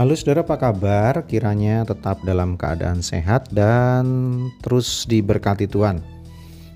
[0.00, 1.28] Halo saudara apa kabar?
[1.28, 4.08] Kiranya tetap dalam keadaan sehat dan
[4.64, 6.00] terus diberkati Tuhan.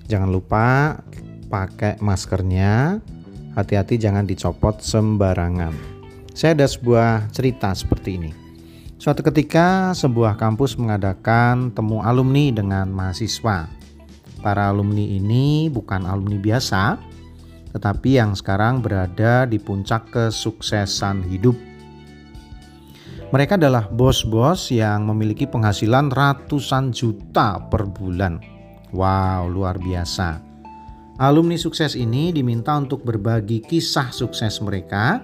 [0.05, 1.01] Jangan lupa
[1.49, 3.01] pakai maskernya,
[3.57, 5.73] hati-hati jangan dicopot sembarangan.
[6.37, 8.29] Saya ada sebuah cerita seperti ini.
[9.01, 13.65] Suatu ketika sebuah kampus mengadakan temu alumni dengan mahasiswa.
[14.45, 17.01] Para alumni ini bukan alumni biasa,
[17.73, 21.57] tetapi yang sekarang berada di puncak kesuksesan hidup
[23.35, 28.39] mereka adalah bos-bos yang memiliki penghasilan ratusan juta per bulan.
[28.95, 30.39] Wow, luar biasa.
[31.19, 35.19] Alumni sukses ini diminta untuk berbagi kisah sukses mereka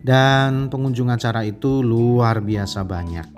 [0.00, 3.28] dan pengunjung acara itu luar biasa banyak.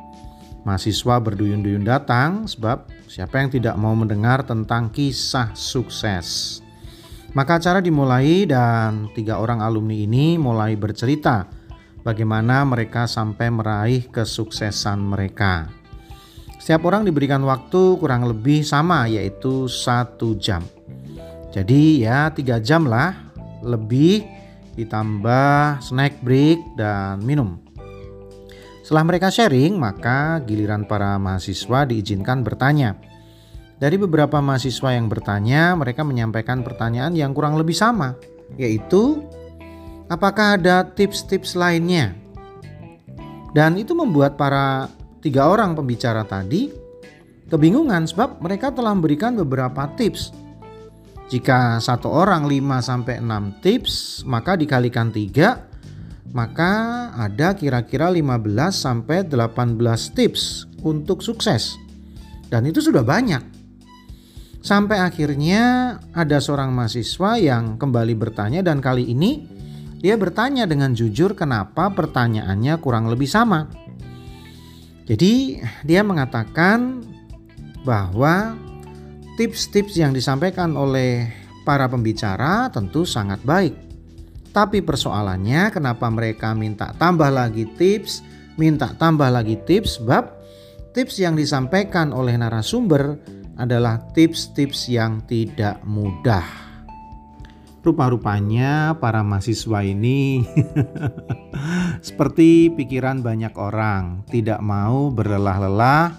[0.63, 6.63] Mahasiswa berduyun-duyun datang sebab siapa yang tidak mau mendengar tentang kisah sukses.
[7.35, 11.59] Maka acara dimulai dan tiga orang alumni ini mulai bercerita
[12.03, 15.69] bagaimana mereka sampai meraih kesuksesan mereka.
[16.61, 20.61] Setiap orang diberikan waktu kurang lebih sama yaitu satu jam.
[21.51, 23.17] Jadi ya tiga jam lah
[23.65, 24.23] lebih
[24.77, 27.59] ditambah snack break dan minum.
[28.85, 32.99] Setelah mereka sharing maka giliran para mahasiswa diizinkan bertanya.
[33.81, 38.21] Dari beberapa mahasiswa yang bertanya mereka menyampaikan pertanyaan yang kurang lebih sama
[38.61, 39.25] yaitu
[40.11, 42.19] Apakah ada tips-tips lainnya?
[43.55, 44.91] Dan itu membuat para
[45.23, 46.67] tiga orang pembicara tadi
[47.47, 50.35] kebingungan sebab mereka telah memberikan beberapa tips.
[51.31, 56.73] Jika satu orang 5 sampai 6 tips, maka dikalikan 3, maka
[57.15, 59.79] ada kira-kira 15 sampai 18
[60.11, 61.79] tips untuk sukses.
[62.51, 63.47] Dan itu sudah banyak.
[64.59, 69.60] Sampai akhirnya ada seorang mahasiswa yang kembali bertanya dan kali ini
[70.01, 73.69] dia bertanya dengan jujur kenapa pertanyaannya kurang lebih sama.
[75.05, 77.05] Jadi dia mengatakan
[77.85, 78.57] bahwa
[79.37, 81.29] tips-tips yang disampaikan oleh
[81.69, 83.77] para pembicara tentu sangat baik.
[84.51, 88.25] Tapi persoalannya kenapa mereka minta tambah lagi tips,
[88.57, 90.25] minta tambah lagi tips sebab
[90.97, 93.21] tips yang disampaikan oleh narasumber
[93.61, 96.70] adalah tips-tips yang tidak mudah.
[97.81, 100.45] Rupa-rupanya para mahasiswa ini
[102.07, 106.13] seperti pikiran banyak orang, tidak mau berlelah-lelah,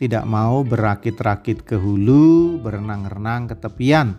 [0.00, 4.16] tidak mau berakit-rakit ke hulu, berenang-renang ke tepian,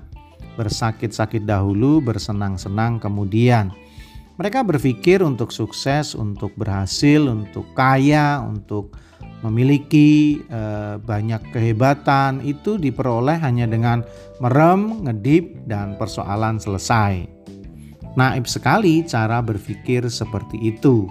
[0.53, 3.73] bersakit-sakit dahulu, bersenang-senang kemudian.
[4.37, 8.93] Mereka berpikir untuk sukses, untuk berhasil, untuk kaya, untuk
[9.45, 14.01] memiliki eh, banyak kehebatan itu diperoleh hanya dengan
[14.41, 17.25] merem, ngedip, dan persoalan selesai.
[18.17, 21.05] Naib sekali cara berpikir seperti itu.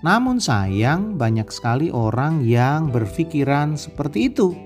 [0.00, 4.56] Namun sayang banyak sekali orang yang berpikiran seperti itu.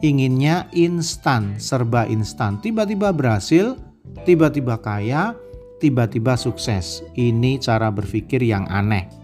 [0.00, 2.62] Inginnya instan, serba instan.
[2.62, 3.74] Tiba-tiba berhasil,
[4.22, 5.34] tiba-tiba kaya,
[5.82, 7.02] tiba-tiba sukses.
[7.18, 9.19] Ini cara berpikir yang aneh.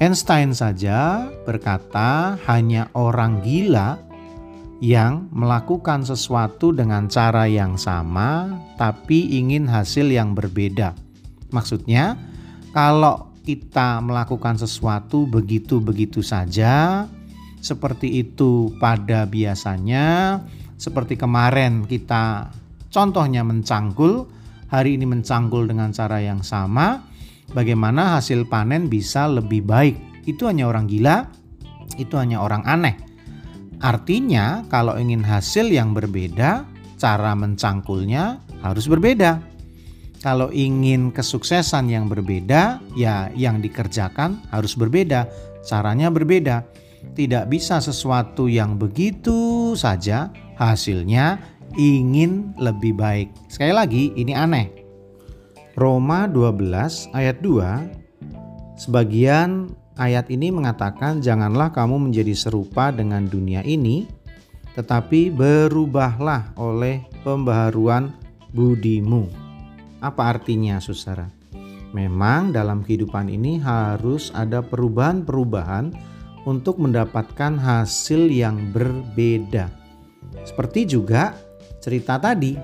[0.00, 4.00] Einstein saja berkata, hanya orang gila
[4.80, 8.48] yang melakukan sesuatu dengan cara yang sama,
[8.80, 10.96] tapi ingin hasil yang berbeda.
[11.52, 12.16] Maksudnya,
[12.72, 17.04] kalau kita melakukan sesuatu begitu-begitu saja,
[17.60, 20.40] seperti itu pada biasanya,
[20.80, 22.48] seperti kemarin kita
[22.88, 24.24] contohnya mencangkul,
[24.72, 27.04] hari ini mencangkul dengan cara yang sama,
[27.52, 29.96] bagaimana hasil panen bisa lebih baik.
[30.26, 31.26] Itu hanya orang gila,
[31.96, 32.96] itu hanya orang aneh.
[33.80, 36.68] Artinya, kalau ingin hasil yang berbeda,
[37.00, 39.40] cara mencangkulnya harus berbeda.
[40.20, 45.24] Kalau ingin kesuksesan yang berbeda, ya yang dikerjakan harus berbeda,
[45.64, 46.68] caranya berbeda.
[47.16, 50.28] Tidak bisa sesuatu yang begitu saja
[50.60, 51.40] hasilnya
[51.80, 53.32] ingin lebih baik.
[53.48, 54.79] Sekali lagi, ini aneh.
[55.78, 64.08] Roma 12 ayat 2 sebagian ayat ini mengatakan janganlah kamu menjadi serupa dengan dunia ini
[64.74, 68.14] tetapi berubahlah oleh pembaharuan
[68.54, 69.26] budimu.
[70.00, 71.28] Apa artinya Saudara?
[71.90, 75.90] Memang dalam kehidupan ini harus ada perubahan-perubahan
[76.46, 79.68] untuk mendapatkan hasil yang berbeda.
[80.46, 81.34] Seperti juga
[81.82, 82.54] cerita tadi,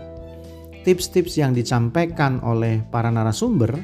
[0.87, 3.75] tips-tips yang disampaikan oleh para narasumber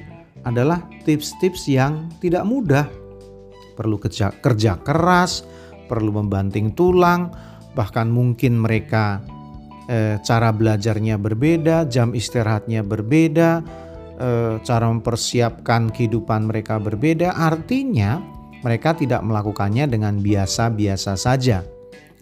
[0.47, 2.87] adalah tips-tips yang tidak mudah.
[3.75, 5.43] Perlu kerja, kerja keras,
[5.91, 7.35] perlu membanting tulang,
[7.75, 9.19] bahkan mungkin mereka
[9.91, 13.51] eh, cara belajarnya berbeda, jam istirahatnya berbeda,
[14.23, 14.29] e,
[14.63, 18.23] cara mempersiapkan kehidupan mereka berbeda, artinya
[18.63, 21.67] mereka tidak melakukannya dengan biasa-biasa saja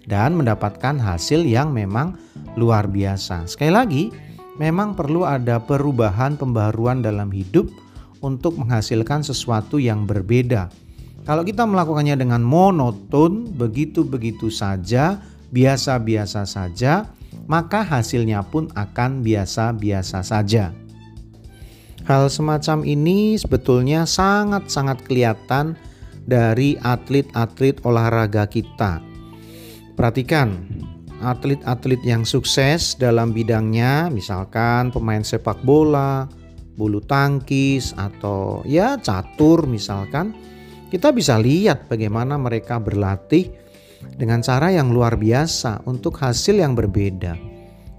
[0.09, 2.17] dan mendapatkan hasil yang memang
[2.56, 3.44] luar biasa.
[3.44, 4.05] Sekali lagi,
[4.61, 7.73] memang perlu ada perubahan pembaruan dalam hidup
[8.21, 10.69] untuk menghasilkan sesuatu yang berbeda.
[11.25, 15.17] Kalau kita melakukannya dengan monoton, begitu-begitu saja,
[15.49, 17.09] biasa-biasa saja,
[17.49, 20.77] maka hasilnya pun akan biasa-biasa saja.
[22.05, 25.77] Hal semacam ini sebetulnya sangat-sangat kelihatan
[26.29, 29.01] dari atlet-atlet olahraga kita.
[29.97, 30.65] Perhatikan,
[31.20, 36.26] atlet-atlet yang sukses dalam bidangnya, misalkan pemain sepak bola,
[36.75, 40.32] bulu tangkis, atau ya catur, misalkan
[40.88, 43.52] kita bisa lihat bagaimana mereka berlatih
[44.17, 47.37] dengan cara yang luar biasa untuk hasil yang berbeda.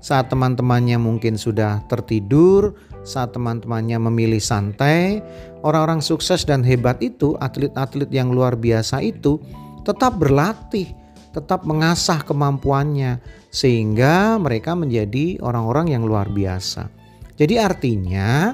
[0.02, 2.74] Saat teman-temannya mungkin sudah tertidur,
[3.06, 5.22] saat teman-temannya memilih santai,
[5.62, 9.38] orang-orang sukses dan hebat itu, atlet-atlet yang luar biasa itu
[9.86, 10.90] tetap berlatih,
[11.32, 16.92] tetap mengasah kemampuannya sehingga mereka menjadi orang-orang yang luar biasa.
[17.40, 18.54] Jadi artinya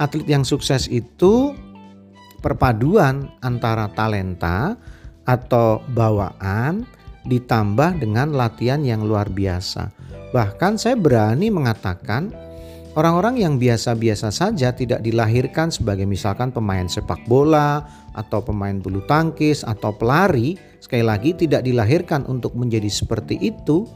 [0.00, 1.52] atlet yang sukses itu
[2.40, 4.78] perpaduan antara talenta
[5.28, 6.88] atau bawaan
[7.28, 9.92] ditambah dengan latihan yang luar biasa.
[10.32, 12.32] Bahkan saya berani mengatakan
[12.98, 17.86] orang-orang yang biasa-biasa saja tidak dilahirkan sebagai misalkan pemain sepak bola
[18.18, 23.86] atau pemain bulu tangkis atau pelari, sekali lagi tidak dilahirkan untuk menjadi seperti itu,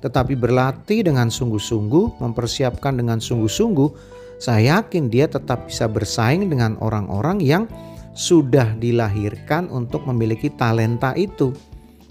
[0.00, 7.40] tetapi berlatih dengan sungguh-sungguh, mempersiapkan dengan sungguh-sungguh saya yakin dia tetap bisa bersaing dengan orang-orang
[7.40, 7.64] yang
[8.16, 11.52] sudah dilahirkan untuk memiliki talenta itu.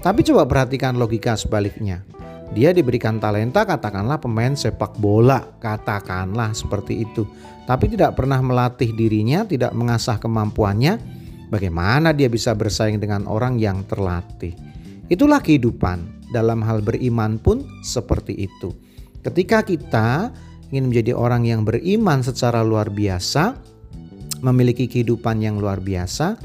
[0.02, 2.06] Tapi coba perhatikan logika sebaliknya.
[2.54, 7.26] Dia diberikan talenta katakanlah pemain sepak bola, katakanlah seperti itu.
[7.66, 11.02] Tapi tidak pernah melatih dirinya, tidak mengasah kemampuannya.
[11.50, 14.54] Bagaimana dia bisa bersaing dengan orang yang terlatih?
[15.10, 16.14] Itulah kehidupan.
[16.26, 18.74] Dalam hal beriman pun seperti itu.
[19.24, 20.34] Ketika kita
[20.70, 23.56] ingin menjadi orang yang beriman secara luar biasa,
[24.44, 26.36] memiliki kehidupan yang luar biasa,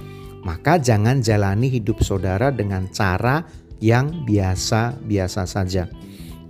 [0.47, 3.45] maka jangan jalani hidup saudara dengan cara
[3.81, 5.89] yang biasa-biasa saja.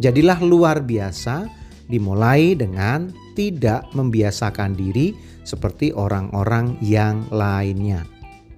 [0.03, 1.47] Jadilah luar biasa,
[1.87, 5.15] dimulai dengan tidak membiasakan diri
[5.47, 8.05] seperti orang-orang yang lainnya.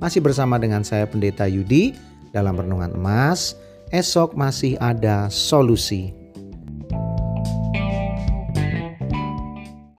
[0.02, 1.94] Masih bersama dengan saya Pendeta Yudi
[2.34, 3.54] dalam Renungan Emas.
[3.92, 6.21] Esok masih ada solusi.